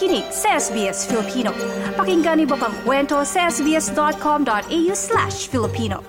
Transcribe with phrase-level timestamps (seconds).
[0.00, 1.52] nakikinig sa SBS Filipino.
[1.92, 6.00] Pakinggan niyo pang kwento sa sbs.com.au slash Filipino.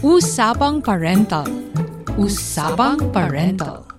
[0.00, 1.44] Usapang Parental
[2.16, 3.95] Usapang Parental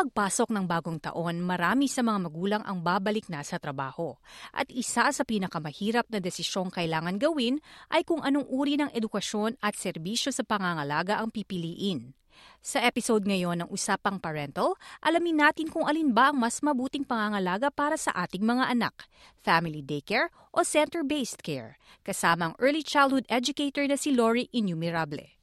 [0.00, 4.16] pagpasok ng bagong taon, marami sa mga magulang ang babalik na sa trabaho.
[4.48, 7.60] At isa sa pinakamahirap na desisyong kailangan gawin
[7.92, 12.16] ay kung anong uri ng edukasyon at serbisyo sa pangangalaga ang pipiliin.
[12.64, 14.72] Sa episode ngayon ng Usapang Parental,
[15.04, 19.04] alamin natin kung alin ba ang mas mabuting pangangalaga para sa ating mga anak,
[19.44, 25.39] family daycare o center-based care, kasama ang early childhood educator na si Lori Innumerable.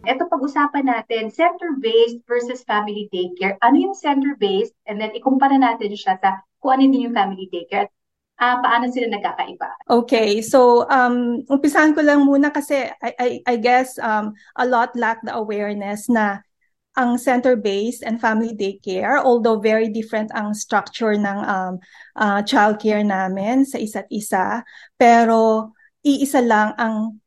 [0.00, 3.60] Ito pag-usapan natin, center-based versus family daycare.
[3.60, 4.72] Ano yung center-based?
[4.88, 7.92] And then ikumpara natin siya sa kung ano din yung family daycare.
[8.40, 9.68] Uh, paano sila nagkakaiba?
[9.92, 14.96] Okay, so um, umpisahan ko lang muna kasi I, I, I guess um, a lot
[14.96, 16.40] lack the awareness na
[16.96, 21.74] ang center-based and family daycare, although very different ang structure ng um,
[22.16, 24.64] uh, childcare namin sa isa't isa,
[24.96, 27.20] pero iisa lang ang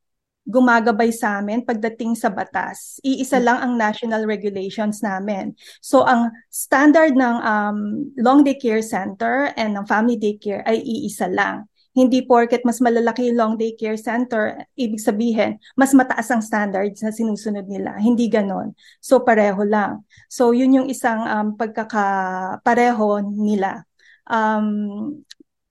[0.44, 3.00] gumagabay sa amin pagdating sa batas.
[3.00, 5.56] Iisa lang ang national regulations namin.
[5.80, 7.78] So ang standard ng um,
[8.20, 11.68] long day care center and ng family daycare ay iisa lang.
[11.94, 17.06] Hindi porket mas malalaki yung long day care center, ibig sabihin, mas mataas ang standards
[17.06, 17.96] na sinusunod nila.
[18.02, 18.74] Hindi ganon.
[19.00, 20.04] So pareho lang.
[20.28, 23.86] So yun yung isang um, pagkakapareho nila.
[24.28, 25.22] Um,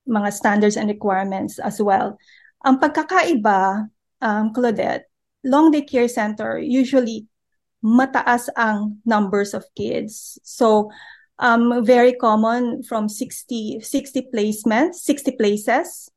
[0.07, 2.15] mga standards and requirements as well.
[2.63, 3.91] Ang pagkakaiba
[4.23, 5.11] um, Claudette,
[5.45, 7.27] long day care center, usually
[7.83, 10.39] mataas ang numbers of kids.
[10.47, 10.89] So,
[11.43, 16.09] um, very common from 60, 60 placements, 60 places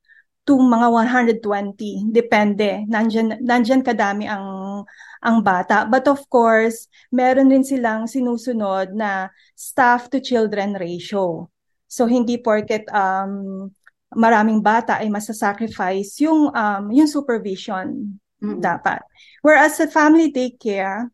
[0.46, 2.14] to mga 120.
[2.14, 2.86] Depende.
[2.86, 4.86] Nandyan, nandyan kadami ang,
[5.26, 5.90] ang bata.
[5.90, 11.50] But of course, meron din silang sinusunod na staff to children ratio.
[11.90, 13.74] So, hindi porket um,
[14.16, 18.64] maraming bata ay masasacrifice yung um, yung supervision mm-hmm.
[18.64, 19.04] dapat.
[19.44, 21.12] Whereas sa family daycare,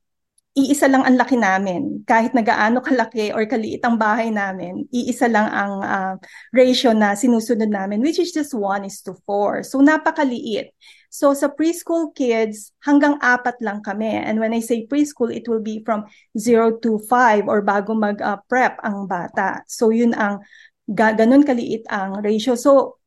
[0.52, 2.04] iisa lang ang laki namin.
[2.04, 6.16] Kahit nagaano kalaki or kaliit ang bahay namin, iisa lang ang uh,
[6.52, 9.64] ratio na sinusunod namin, which is just 1 is to 4.
[9.64, 10.76] So napakaliit.
[11.12, 14.12] So sa preschool kids, hanggang apat lang kami.
[14.12, 16.08] And when I say preschool, it will be from
[16.40, 19.64] 0 to 5 or bago mag-prep uh, ang bata.
[19.68, 20.44] So yun ang
[20.88, 22.56] ga- ganun kaliit ang ratio.
[22.56, 23.02] So,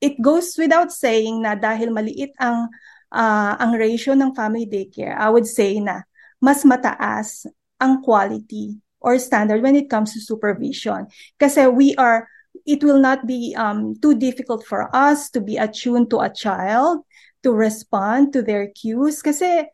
[0.00, 2.72] it goes without saying na dahil maliit ang
[3.12, 6.02] uh, ang ratio ng family daycare, I would say na
[6.40, 7.44] mas mataas
[7.80, 11.08] ang quality or standard when it comes to supervision.
[11.40, 12.28] Kasi we are,
[12.64, 17.04] it will not be um, too difficult for us to be attuned to a child,
[17.42, 19.20] to respond to their cues.
[19.24, 19.68] Kasi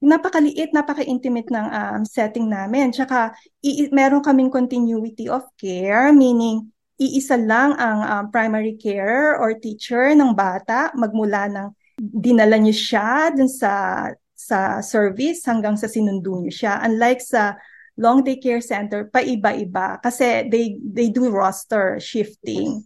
[0.00, 2.92] napakaliit, napaka-intimate ng um, setting namin.
[2.92, 3.32] Tsaka,
[3.64, 10.16] i- meron kaming continuity of care, meaning iisa lang ang um, primary care or teacher
[10.16, 11.68] ng bata magmula ng
[12.00, 14.04] dinala niyo siya dun sa
[14.36, 16.80] sa service hanggang sa sinundo niyo siya.
[16.84, 17.56] Unlike sa
[17.96, 22.84] long day care center, paiba-iba kasi they they do roster shifting.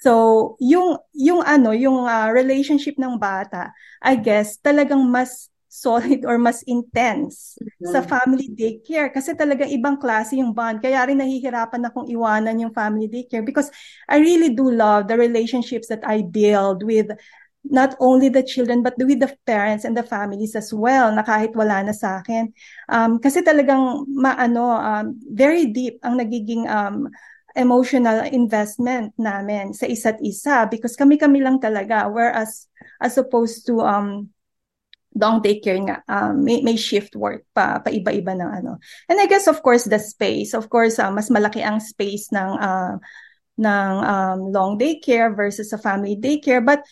[0.00, 3.72] So, yung yung ano, yung uh, relationship ng bata,
[4.04, 7.92] I guess talagang mas solid or mas intense mm-hmm.
[7.92, 10.80] sa family daycare kasi talaga ibang klase yung bond.
[10.80, 13.68] Kaya rin nahihirapan akong iwanan yung family daycare because
[14.08, 17.12] I really do love the relationships that I build with
[17.66, 21.52] not only the children but with the parents and the families as well na kahit
[21.52, 22.56] wala na sa akin.
[22.88, 27.10] Um, kasi talagang maano, um, very deep ang nagiging um,
[27.56, 32.68] emotional investment namin sa isa't isa because kami-kami lang talaga whereas
[33.00, 34.28] as opposed to um
[35.16, 38.76] long daycare nga, um, may, may shift work pa, pa iba-iba ng ano.
[39.08, 42.50] And I guess of course the space, of course uh, mas malaki ang space ng
[42.60, 42.94] uh,
[43.56, 46.84] ng um, long daycare versus sa family daycare but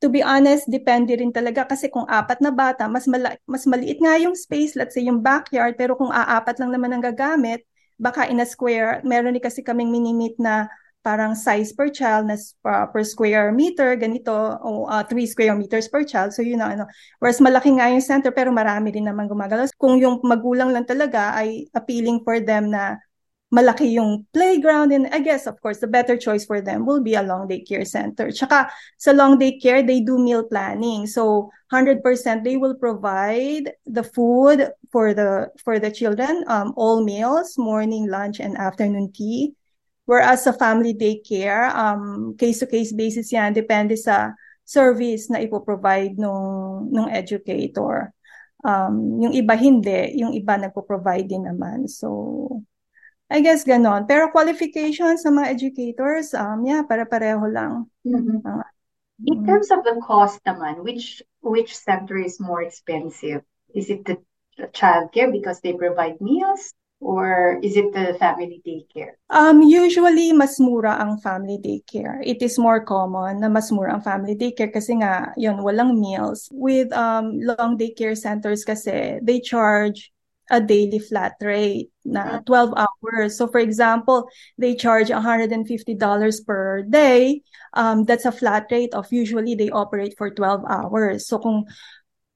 [0.00, 4.00] to be honest, depende rin talaga kasi kung apat na bata, mas mala- mas maliit
[4.00, 7.62] nga yung space, let's say yung backyard, pero kung aapat lang naman ang gagamit,
[8.00, 12.36] baka in a square, meron ni kasi kaming minimit na parang size per child na
[12.36, 16.36] uh, per square meter, ganito, o uh, 3 square meters per child.
[16.36, 16.84] So yun na ano.
[17.18, 19.72] Whereas malaki nga yung center pero marami din naman gumagalaw.
[19.80, 23.00] Kung yung magulang lang talaga ay appealing for them na
[23.50, 27.18] malaki yung playground and I guess of course the better choice for them will be
[27.18, 28.30] a long day care center.
[28.30, 31.08] Tsaka sa long day care they do meal planning.
[31.08, 32.04] So 100%
[32.44, 38.38] they will provide the food for the for the children um all meals, morning, lunch
[38.38, 39.58] and afternoon tea
[40.10, 44.34] Whereas sa family daycare, um, case-to-case basis yan, depende sa
[44.66, 48.10] service na ipoprovide nung, nung educator.
[48.66, 51.86] Um, yung iba hindi, yung iba nagpo-provide din naman.
[51.86, 52.10] So,
[53.30, 54.10] I guess ganon.
[54.10, 57.86] Pero qualifications ng mga educators, um, yeah, pare-pareho lang.
[58.02, 58.42] Mhm.
[58.42, 58.66] Uh,
[59.30, 63.44] In terms of the cost naman, which which center is more expensive?
[63.76, 64.18] Is it the
[64.72, 69.16] childcare because they provide meals or is it the family daycare?
[69.30, 72.20] Um, usually, mas mura ang family daycare.
[72.22, 76.48] It is more common na mas mura ang family daycare kasi nga, yun, walang meals.
[76.52, 80.12] With um, long daycare centers kasi, they charge
[80.50, 83.38] a daily flat rate na 12 hours.
[83.38, 84.26] So for example,
[84.58, 87.42] they charge $150 per day.
[87.72, 91.30] Um, that's a flat rate of usually they operate for 12 hours.
[91.30, 91.70] So kung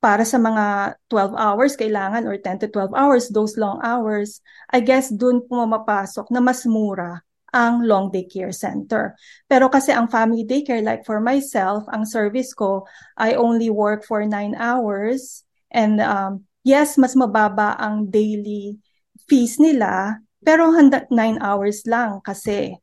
[0.04, 4.84] para sa mga 12 hours kailangan or 10 to 12 hours, those long hours, I
[4.84, 7.24] guess dun pumapasok na mas mura
[7.56, 9.16] ang long daycare center.
[9.48, 12.84] Pero kasi ang family daycare, like for myself, ang service ko,
[13.16, 18.76] I only work for 9 hours and um, yes, mas mababa ang daily
[19.24, 22.76] fees nila, pero handa 9 hours lang kasi.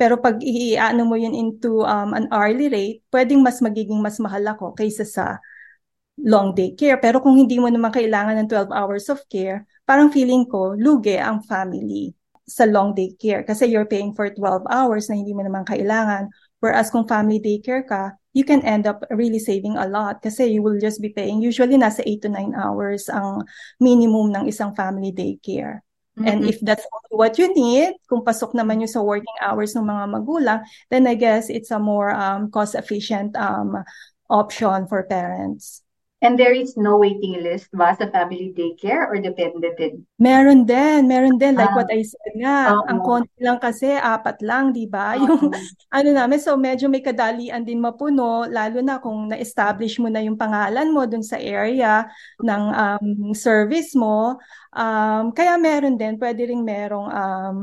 [0.00, 4.40] Pero pag i-ano mo yun into um, an hourly rate, pwedeng mas magiging mas mahal
[4.48, 5.36] ako kaysa sa
[6.22, 6.98] long day care.
[7.02, 11.18] Pero kung hindi mo naman kailangan ng 12 hours of care, parang feeling ko, lugi
[11.18, 12.14] ang family
[12.46, 16.30] sa long day care kasi you're paying for 12 hours na hindi mo naman kailangan.
[16.62, 20.62] Whereas kung family daycare ka, you can end up really saving a lot kasi you
[20.62, 23.42] will just be paying, usually nasa 8 to 9 hours ang
[23.82, 25.82] minimum ng isang family daycare.
[26.22, 26.48] And Mhm.
[26.54, 30.04] if that's only what you need, kung pasok naman yung sa working hours ng mga
[30.06, 33.82] magulang, then I guess it's a more um, cost-efficient um,
[34.30, 35.82] option for parents.
[36.22, 40.06] And there is no waiting list ba sa family daycare or depende din?
[40.22, 41.58] Meron din, meron din.
[41.58, 41.82] Like Ah.
[41.82, 42.86] what I said nga, Oo.
[42.86, 45.18] ang konti lang kasi, apat lang, di ba?
[45.18, 45.50] Yung
[45.98, 50.38] ano namin, so medyo may kadalian din mapuno, lalo na kung na-establish mo na yung
[50.38, 52.06] pangalan mo dun sa area
[52.38, 54.38] ng um, service mo.
[54.70, 57.56] Um, kaya meron din, pwede ring merong um,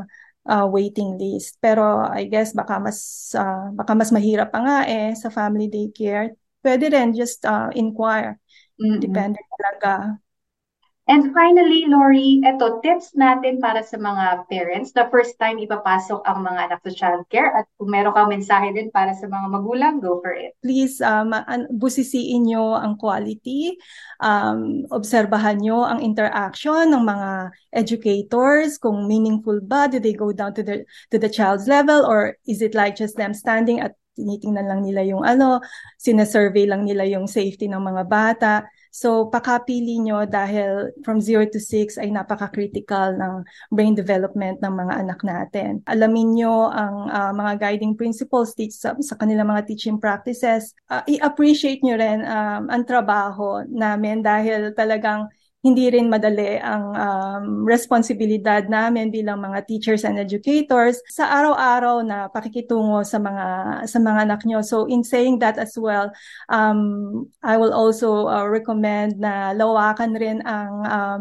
[0.44, 1.56] uh, waiting list.
[1.64, 6.36] Pero I guess baka mas, uh, baka mas mahirap pa nga eh sa family daycare.
[6.60, 8.40] Pwede rin, just uh, inquire.
[8.80, 9.00] Mhm.
[9.00, 10.20] Depende talaga.
[11.10, 16.46] And finally, Lori, eto, tips natin para sa mga parents na first time ipapasok ang
[16.46, 20.22] mga anak sa childcare at kung meron kang mensahe din para sa mga magulang, go
[20.22, 20.54] for it.
[20.62, 21.34] please um,
[21.82, 23.74] busisiin nyo ang quality,
[24.22, 30.54] um, obserbahan nyo ang interaction ng mga educators, kung meaningful ba, do they go down
[30.54, 34.68] to the, to the child's level or is it like just them standing at tinitingnan
[34.68, 35.64] lang nila yung ano,
[36.00, 38.54] sinasurvey lang nila yung safety ng mga bata.
[38.90, 43.34] So, pakapili nyo dahil from 0 to 6 ay napaka-critical ng
[43.70, 45.86] brain development ng mga anak natin.
[45.86, 50.74] Alamin nyo ang ah, mga guiding principles teach sa, sa kanilang mga teaching practices.
[50.90, 55.30] Ah, i-appreciate nyo rin um, ang trabaho namin dahil talagang
[55.60, 61.04] hindi rin madali ang um, responsibilidad namin bilang mga teachers and educators.
[61.12, 63.48] Sa araw-araw na pakikitungo sa mga
[63.84, 64.64] sa mga anak nyo.
[64.64, 66.16] So in saying that as well,
[66.48, 71.20] um, I will also uh, recommend na lawakan rin ang um,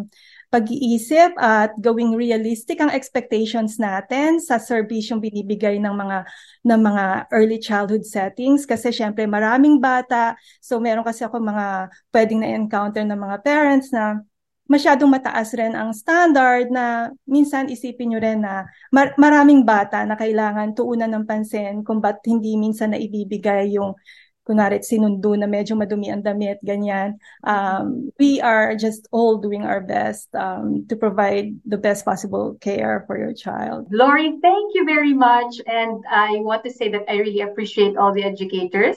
[0.49, 6.25] pag-iisip at gawing realistic ang expectations natin sa serbisyong binibigay ng mga
[6.65, 7.05] ng mga
[7.35, 8.65] early childhood settings.
[8.65, 10.39] Kasi syempre maraming bata.
[10.63, 14.23] So meron kasi ako mga pwedeng na-encounter ng mga parents na
[14.69, 20.15] masyadong mataas rin ang standard na minsan isipin nyo rin na mar- maraming bata na
[20.15, 23.97] kailangan tuunan ng pansin kung ba't hindi minsan na ibibigay yung
[24.49, 27.21] kunwari sinundo na medyo madumi ang damit, ganyan.
[27.45, 33.05] Um, we are just all doing our best um, to provide the best possible care
[33.05, 33.93] for your child.
[33.93, 35.61] Lori, thank you very much.
[35.69, 38.97] And I want to say that I really appreciate all the educators.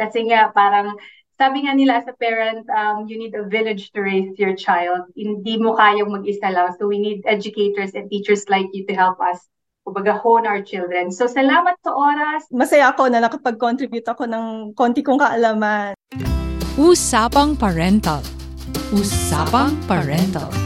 [0.00, 0.96] Kasi nga, parang
[1.36, 5.08] sabi nga nila as a parent, um, you need a village to raise your child.
[5.12, 6.72] Hindi mo kayang mag-isa lang.
[6.80, 9.44] So we need educators and teachers like you to help us
[9.86, 11.14] kumbaga hone our children.
[11.14, 12.50] So salamat sa oras.
[12.50, 15.94] Masaya ako na nakapag-contribute ako ng konti kong kaalaman.
[16.74, 18.20] Usapang Parental.
[18.90, 20.65] Usapang Parental.